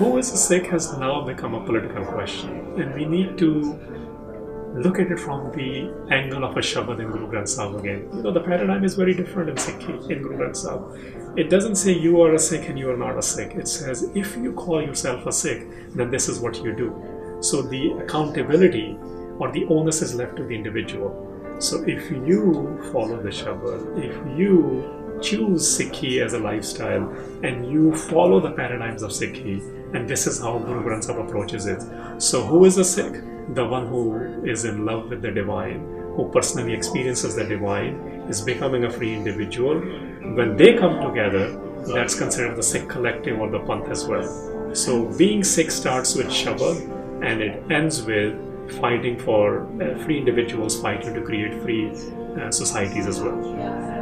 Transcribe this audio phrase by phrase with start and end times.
[0.00, 2.50] is a Sikh has now become a political question,
[2.80, 3.78] and we need to
[4.74, 8.08] look at it from the angle of a Shabad in Guru Granth Sahib again.
[8.14, 11.38] You know, the paradigm is very different in Sikh in Guru Granth Sahib.
[11.38, 13.56] It doesn't say you are a Sikh and you are not a Sikh.
[13.56, 17.38] It says if you call yourself a Sikh, then this is what you do.
[17.42, 18.96] So the accountability
[19.38, 21.26] or the onus is left to the individual.
[21.58, 27.08] So if you follow the Shabad, if you choose Sikhi as a lifestyle
[27.42, 29.60] and you follow the paradigms of Sikhi,
[29.94, 31.82] and this is how Guru Granth Sahib approaches it.
[32.18, 33.22] So, who is a Sikh?
[33.54, 35.80] The one who is in love with the divine,
[36.14, 37.94] who personally experiences the divine,
[38.28, 39.80] is becoming a free individual.
[40.36, 41.58] When they come together,
[41.94, 44.74] that's considered the Sikh collective or the Panth as well.
[44.74, 48.34] So, being Sikh starts with Shabad and it ends with
[48.80, 51.90] fighting for uh, free individuals, fighting to create free
[52.40, 53.99] uh, societies as well.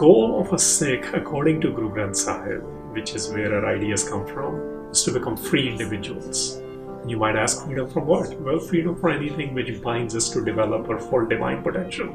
[0.00, 2.62] Goal of a Sikh, according to Guru Granth Sahib,
[2.94, 6.62] which is where our ideas come from, is to become free individuals.
[7.06, 8.32] You might ask freedom from what?
[8.40, 12.08] Well, freedom for anything which binds us to develop our full divine potential.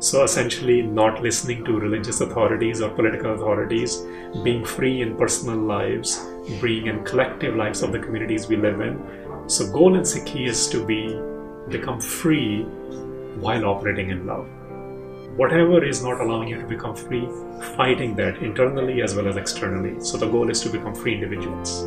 [0.00, 4.04] So essentially, not listening to religious authorities or political authorities,
[4.42, 6.26] being free in personal lives,
[6.60, 8.98] being in collective lives of the communities we live in.
[9.46, 11.00] So, goal in Sikhi is to be
[11.68, 12.64] become free
[13.44, 14.48] while operating in love
[15.36, 17.26] whatever is not allowing you to become free,
[17.76, 19.98] fighting that internally as well as externally.
[20.04, 21.84] So the goal is to become free individuals.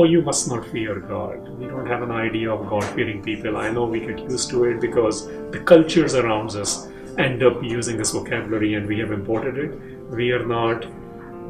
[0.00, 1.48] Oh, you must not fear God.
[1.58, 3.56] We don't have an idea of God fearing people.
[3.56, 6.86] I know we get used to it because the cultures around us
[7.18, 9.72] end up using this vocabulary and we have imported it.
[10.08, 10.86] We are not,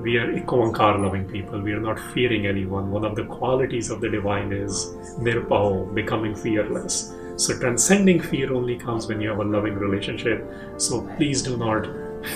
[0.01, 1.61] we are ikonkar loving people.
[1.61, 2.91] We are not fearing anyone.
[2.91, 7.15] One of the qualities of the divine is nirbhau, becoming fearless.
[7.37, 10.43] So transcending fear only comes when you have a loving relationship.
[10.79, 11.87] So please do not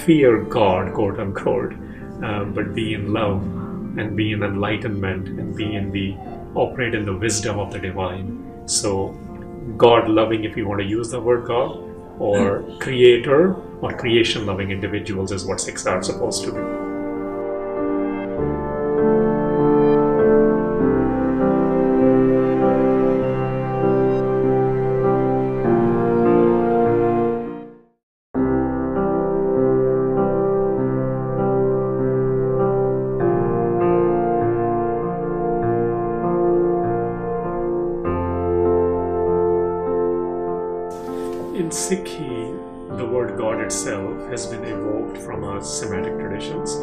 [0.04, 1.72] fear God, quote unquote,
[2.22, 3.61] uh, but be in love
[3.98, 6.16] and be in enlightenment and be in the
[6.54, 8.62] operate in the wisdom of the divine.
[8.66, 9.08] So,
[9.76, 12.80] God loving, if you want to use the word God, or mm.
[12.80, 16.71] creator or creation loving individuals is what Sikhs are supposed to be.
[41.54, 46.76] In Sikhi, the word God itself has been evoked from our Semitic traditions,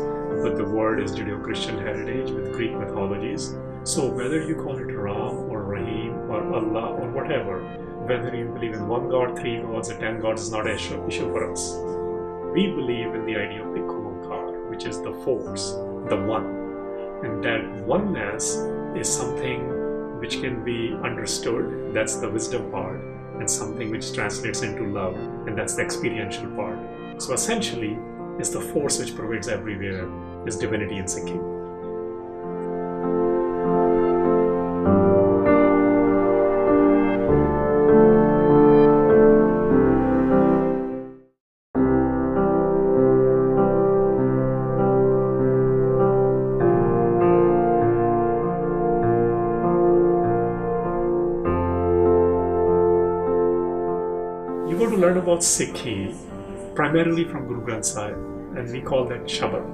[0.44, 3.56] but the word is Judeo Christian heritage with Greek mythologies.
[3.84, 7.62] So, whether you call it Ram or Rahim or Allah or whatever,
[8.06, 11.04] whether you believe in one God, three gods, or ten gods is not an issue,
[11.08, 11.74] issue for us.
[12.54, 15.72] We believe in the idea of the Ikonkar, which is the force,
[16.10, 16.46] the one.
[17.24, 18.54] And that oneness
[18.96, 23.02] is something which can be understood, that's the wisdom part
[23.40, 26.78] and something which translates into love, and that's the experiential part.
[27.22, 27.98] So essentially,
[28.40, 30.08] is the force which pervades everywhere,
[30.48, 31.59] is divinity in Sikhi.
[55.00, 56.14] Learn about Sikhi
[56.76, 58.18] primarily from Guru Granth Sahib,
[58.58, 59.66] and we call that Shabad.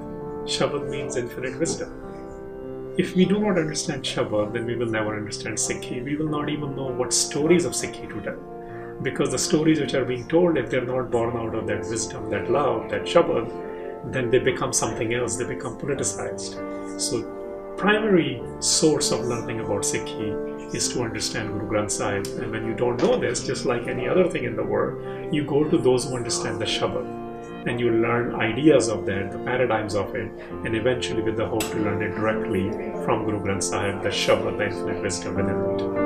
[0.44, 2.94] Shabad means infinite wisdom.
[2.96, 6.02] If we do not understand Shabad, then we will never understand Sikhi.
[6.02, 9.00] We will not even know what stories of Sikhi to tell.
[9.02, 12.30] Because the stories which are being told, if they're not born out of that wisdom,
[12.30, 17.00] that love, that Shabad, then they become something else, they become politicized.
[17.00, 17.35] So
[17.76, 22.26] primary source of learning about Sikhi is to understand Guru Granth Sahib.
[22.40, 25.44] And when you don't know this, just like any other thing in the world, you
[25.44, 27.14] go to those who understand the Shabad
[27.66, 30.30] and you learn ideas of that, the paradigms of it,
[30.64, 32.70] and eventually with the hope to learn it directly
[33.04, 36.05] from Guru Granth Sahib, the Shabad, the infinite wisdom within it.